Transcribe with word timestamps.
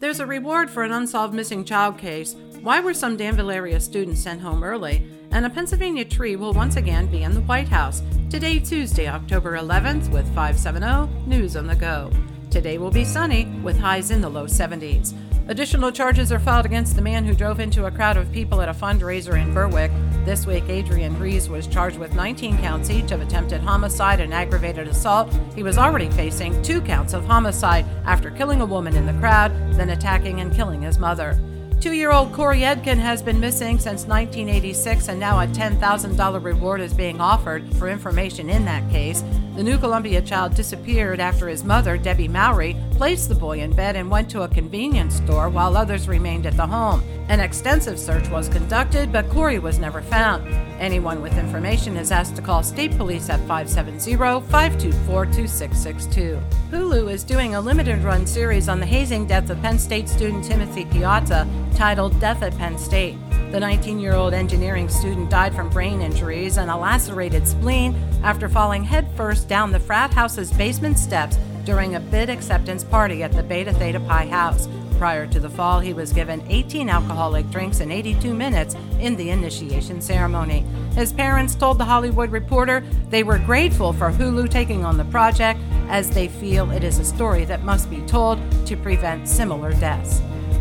There's 0.00 0.18
a 0.18 0.24
reward 0.24 0.70
for 0.70 0.82
an 0.82 0.92
unsolved 0.92 1.34
missing 1.34 1.62
child 1.62 1.98
case. 1.98 2.34
Why 2.62 2.80
were 2.80 2.94
some 2.94 3.18
Danville 3.18 3.50
area 3.50 3.78
students 3.78 4.22
sent 4.22 4.40
home 4.40 4.64
early? 4.64 5.06
And 5.30 5.44
a 5.44 5.50
Pennsylvania 5.50 6.06
tree 6.06 6.36
will 6.36 6.54
once 6.54 6.76
again 6.76 7.06
be 7.08 7.22
in 7.22 7.34
the 7.34 7.42
White 7.42 7.68
House. 7.68 8.02
Today, 8.30 8.60
Tuesday, 8.60 9.08
October 9.08 9.58
11th, 9.58 10.10
with 10.10 10.24
570 10.34 11.28
News 11.28 11.54
on 11.54 11.66
the 11.66 11.76
Go. 11.76 12.10
Today 12.50 12.78
will 12.78 12.90
be 12.90 13.04
sunny, 13.04 13.44
with 13.62 13.78
highs 13.78 14.10
in 14.10 14.22
the 14.22 14.28
low 14.30 14.46
70s. 14.46 15.12
Additional 15.50 15.90
charges 15.90 16.30
are 16.30 16.38
filed 16.38 16.64
against 16.64 16.94
the 16.94 17.02
man 17.02 17.24
who 17.24 17.34
drove 17.34 17.58
into 17.58 17.86
a 17.86 17.90
crowd 17.90 18.16
of 18.16 18.30
people 18.30 18.60
at 18.60 18.68
a 18.68 18.72
fundraiser 18.72 19.36
in 19.36 19.52
Berwick. 19.52 19.90
This 20.24 20.46
week, 20.46 20.62
Adrian 20.68 21.18
Rees 21.18 21.48
was 21.48 21.66
charged 21.66 21.98
with 21.98 22.14
19 22.14 22.58
counts 22.58 22.88
each 22.88 23.10
of 23.10 23.20
attempted 23.20 23.60
homicide 23.60 24.20
and 24.20 24.32
aggravated 24.32 24.86
assault. 24.86 25.36
He 25.56 25.64
was 25.64 25.76
already 25.76 26.08
facing 26.10 26.62
two 26.62 26.80
counts 26.80 27.14
of 27.14 27.24
homicide 27.24 27.84
after 28.04 28.30
killing 28.30 28.60
a 28.60 28.64
woman 28.64 28.94
in 28.94 29.06
the 29.06 29.12
crowd, 29.14 29.50
then 29.72 29.90
attacking 29.90 30.40
and 30.40 30.54
killing 30.54 30.82
his 30.82 31.00
mother. 31.00 31.36
Two 31.80 31.94
year 31.94 32.12
old 32.12 32.34
Corey 32.34 32.60
Edkin 32.60 32.98
has 32.98 33.22
been 33.22 33.40
missing 33.40 33.78
since 33.78 34.04
1986, 34.04 35.08
and 35.08 35.18
now 35.18 35.40
a 35.40 35.46
$10,000 35.46 36.44
reward 36.44 36.82
is 36.82 36.92
being 36.92 37.22
offered 37.22 37.74
for 37.76 37.88
information 37.88 38.50
in 38.50 38.66
that 38.66 38.90
case. 38.90 39.24
The 39.56 39.62
New 39.62 39.78
Columbia 39.78 40.20
child 40.20 40.54
disappeared 40.54 41.20
after 41.20 41.48
his 41.48 41.64
mother, 41.64 41.96
Debbie 41.96 42.28
Mowry, 42.28 42.76
placed 42.92 43.30
the 43.30 43.34
boy 43.34 43.60
in 43.60 43.72
bed 43.72 43.96
and 43.96 44.10
went 44.10 44.30
to 44.30 44.42
a 44.42 44.48
convenience 44.48 45.16
store 45.16 45.48
while 45.48 45.74
others 45.74 46.06
remained 46.06 46.44
at 46.44 46.56
the 46.58 46.66
home. 46.66 47.02
An 47.28 47.40
extensive 47.40 47.98
search 47.98 48.28
was 48.28 48.50
conducted, 48.50 49.10
but 49.10 49.28
Corey 49.30 49.58
was 49.58 49.78
never 49.78 50.02
found. 50.02 50.46
Anyone 50.80 51.22
with 51.22 51.38
information 51.38 51.96
is 51.96 52.12
asked 52.12 52.36
to 52.36 52.42
call 52.42 52.62
state 52.62 52.96
police 52.96 53.30
at 53.30 53.40
570 53.40 54.16
524 54.16 55.24
2662. 55.26 56.40
Hulu 56.70 57.10
is 57.10 57.24
doing 57.24 57.54
a 57.54 57.60
limited 57.60 58.02
run 58.02 58.26
series 58.26 58.68
on 58.68 58.80
the 58.80 58.86
hazing 58.86 59.26
death 59.26 59.48
of 59.50 59.60
Penn 59.62 59.78
State 59.78 60.08
student 60.08 60.44
Timothy 60.44 60.84
Piazza 60.86 61.46
titled 61.80 62.20
Death 62.20 62.42
at 62.42 62.54
Penn 62.58 62.76
State. 62.76 63.16
The 63.52 63.58
19 63.58 63.98
year 63.98 64.12
old 64.12 64.34
engineering 64.34 64.86
student 64.90 65.30
died 65.30 65.54
from 65.54 65.70
brain 65.70 66.02
injuries 66.02 66.58
and 66.58 66.70
a 66.70 66.76
lacerated 66.76 67.48
spleen 67.48 67.96
after 68.22 68.50
falling 68.50 68.84
headfirst 68.84 69.48
down 69.48 69.72
the 69.72 69.80
frat 69.80 70.12
house's 70.12 70.52
basement 70.52 70.98
steps 70.98 71.38
during 71.64 71.94
a 71.94 72.00
bid 72.00 72.28
acceptance 72.28 72.84
party 72.84 73.22
at 73.22 73.32
the 73.32 73.42
Beta 73.42 73.72
Theta 73.72 73.98
Pi 74.00 74.26
house. 74.26 74.68
Prior 74.98 75.26
to 75.28 75.40
the 75.40 75.48
fall, 75.48 75.80
he 75.80 75.94
was 75.94 76.12
given 76.12 76.44
18 76.50 76.90
alcoholic 76.90 77.48
drinks 77.48 77.80
in 77.80 77.90
82 77.90 78.34
minutes 78.34 78.76
in 78.98 79.16
the 79.16 79.30
initiation 79.30 80.02
ceremony. 80.02 80.66
His 80.94 81.14
parents 81.14 81.54
told 81.54 81.78
The 81.78 81.86
Hollywood 81.86 82.30
Reporter 82.30 82.84
they 83.08 83.22
were 83.22 83.38
grateful 83.38 83.94
for 83.94 84.12
Hulu 84.12 84.50
taking 84.50 84.84
on 84.84 84.98
the 84.98 85.06
project 85.06 85.58
as 85.88 86.10
they 86.10 86.28
feel 86.28 86.72
it 86.72 86.84
is 86.84 86.98
a 86.98 87.06
story 87.06 87.46
that 87.46 87.64
must 87.64 87.88
be 87.88 88.02
told 88.02 88.38
to 88.66 88.76
prevent 88.76 89.26
similar 89.26 89.72
deaths. 89.72 90.20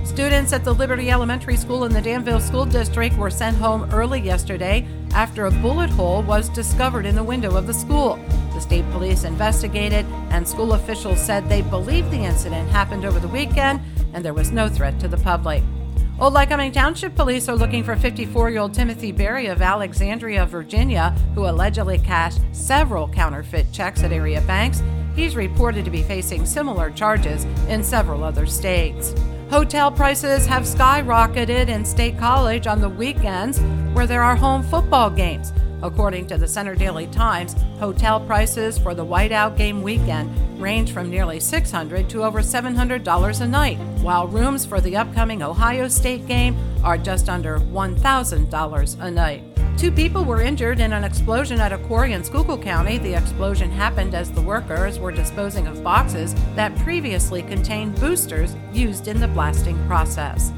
Students 0.10 0.54
at 0.54 0.64
the 0.64 0.74
Liberty 0.74 1.12
Elementary 1.12 1.56
School 1.56 1.86
in 1.86 1.94
the 1.94 2.02
Danville 2.02 2.40
School 2.40 2.66
District 2.66 3.16
were 3.16 3.30
sent 3.30 3.56
home 3.56 3.88
early 3.94 4.20
yesterday 4.20 4.86
after 5.14 5.46
a 5.46 5.52
bullet 5.52 5.92
hole 5.92 6.24
was 6.24 6.50
discovered 6.50 7.06
in 7.06 7.14
the 7.14 7.24
window 7.24 7.56
of 7.56 7.68
the 7.68 7.74
school. 7.74 8.16
The 8.54 8.60
state 8.60 8.90
police 8.90 9.24
investigated, 9.24 10.08
and 10.32 10.46
school 10.48 10.74
officials 10.74 11.24
said 11.24 11.48
they 11.48 11.62
believe 11.62 12.10
the 12.10 12.18
incident 12.18 12.70
happened 12.70 13.06
over 13.06 13.20
the 13.20 13.28
weekend 13.28 13.82
and 14.14 14.26
there 14.26 14.34
was 14.34 14.52
no 14.52 14.68
threat 14.68 15.00
to 15.00 15.08
the 15.08 15.18
public. 15.18 15.64
Old 16.20 16.34
Lycoming 16.34 16.74
Township 16.74 17.16
Police 17.16 17.48
are 17.48 17.56
looking 17.56 17.84
for 17.84 17.96
54 17.96 18.50
year 18.50 18.62
old 18.62 18.74
Timothy 18.74 19.12
Berry 19.12 19.46
of 19.46 19.62
Alexandria, 19.62 20.44
Virginia, 20.48 21.12
who 21.36 21.46
allegedly 21.46 22.00
cashed 22.00 22.42
several 22.52 23.08
counterfeit 23.08 23.72
checks 23.72 24.04
at 24.04 24.12
area 24.12 24.42
banks. 24.42 24.82
He's 25.16 25.36
reported 25.36 25.86
to 25.86 25.92
be 25.92 26.02
facing 26.02 26.48
similar 26.48 26.90
charges 26.90 27.46
in 27.70 27.84
several 27.84 28.24
other 28.24 28.48
states. 28.48 29.14
Hotel 29.50 29.92
prices 29.92 30.46
have 30.46 30.62
skyrocketed 30.62 31.70
in 31.70 31.84
State 31.84 32.20
College 32.20 32.68
on 32.68 32.80
the 32.80 32.88
weekends 32.88 33.60
where 33.94 34.06
there 34.06 34.22
are 34.22 34.36
home 34.36 34.62
football 34.62 35.10
games. 35.10 35.52
According 35.82 36.28
to 36.28 36.38
the 36.38 36.48
Centre 36.48 36.76
Daily 36.76 37.08
Times, 37.08 37.56
hotel 37.80 38.20
prices 38.20 38.78
for 38.78 38.94
the 38.94 39.04
whiteout 39.04 39.58
game 39.58 39.82
weekend 39.82 40.62
range 40.62 40.92
from 40.92 41.10
nearly 41.10 41.40
600 41.40 42.08
to 42.12 42.24
over 42.24 42.42
$700 42.42 43.42
a 43.42 43.48
night, 43.48 43.80
while 44.04 44.28
rooms 44.28 44.68
for 44.68 44.80
the 44.82 44.96
upcoming 44.96 45.42
Ohio 45.42 45.88
State 45.88 46.28
game 46.28 46.56
are 46.84 46.98
just 46.98 47.30
under 47.30 47.60
$1,000 47.60 49.00
a 49.00 49.12
night. 49.12 49.44
Two 49.80 49.92
people 49.92 50.26
were 50.26 50.42
injured 50.42 50.82
in 50.82 50.92
an 50.92 51.06
explosion 51.06 51.60
at 51.60 51.72
a 51.72 51.78
quarry 51.78 52.12
in 52.12 52.22
Schuylkill 52.22 52.58
County. 52.58 52.98
The 52.98 53.14
explosion 53.14 53.72
happened 53.72 54.14
as 54.14 54.30
the 54.30 54.42
workers 54.42 55.00
were 55.00 55.12
disposing 55.12 55.68
of 55.68 55.82
boxes 55.82 56.36
that 56.56 56.76
previously 56.80 57.44
contained 57.44 57.96
boosters 57.96 58.56
used 58.74 59.08
in 59.08 59.22
the 59.22 59.28
blasting 59.30 59.78
process. 59.88 60.52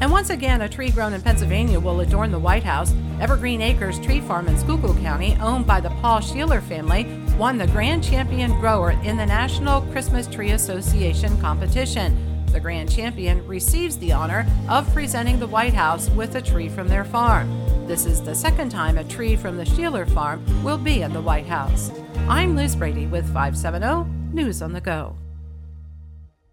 And 0.00 0.10
once 0.10 0.30
again, 0.30 0.62
a 0.62 0.68
tree 0.68 0.90
grown 0.90 1.12
in 1.14 1.20
Pennsylvania 1.20 1.80
will 1.80 2.00
adorn 2.00 2.30
the 2.30 2.38
White 2.38 2.62
House. 2.62 2.94
Evergreen 3.20 3.60
Acres 3.60 3.98
Tree 3.98 4.20
Farm 4.20 4.48
in 4.48 4.56
Schuylkill 4.56 4.94
County, 4.94 5.36
owned 5.40 5.66
by 5.66 5.80
the 5.80 5.90
Paul 6.00 6.20
Sheeler 6.20 6.62
family, 6.62 7.04
won 7.36 7.58
the 7.58 7.66
Grand 7.66 8.04
Champion 8.04 8.52
Grower 8.60 8.92
in 9.02 9.16
the 9.16 9.26
National 9.26 9.82
Christmas 9.90 10.26
Tree 10.26 10.52
Association 10.52 11.38
competition. 11.40 12.29
The 12.52 12.60
Grand 12.60 12.90
Champion 12.90 13.46
receives 13.46 13.96
the 13.98 14.12
honor 14.12 14.44
of 14.68 14.92
presenting 14.92 15.38
the 15.38 15.46
White 15.46 15.72
House 15.72 16.10
with 16.10 16.34
a 16.34 16.42
tree 16.42 16.68
from 16.68 16.88
their 16.88 17.04
farm. 17.04 17.48
This 17.86 18.06
is 18.06 18.20
the 18.20 18.34
second 18.34 18.70
time 18.70 18.98
a 18.98 19.04
tree 19.04 19.36
from 19.36 19.56
the 19.56 19.64
Sheeler 19.64 20.08
farm 20.10 20.44
will 20.64 20.78
be 20.78 21.02
in 21.02 21.12
the 21.12 21.20
White 21.20 21.46
House. 21.46 21.92
I'm 22.28 22.56
Liz 22.56 22.74
Brady 22.74 23.06
with 23.06 23.24
570 23.32 24.10
News 24.32 24.62
on 24.62 24.72
the 24.72 24.80
Go. 24.80 25.16